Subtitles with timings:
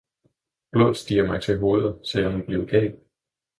[0.71, 2.97] Blodet stiger mig til hovedet, så jeg må blive gal!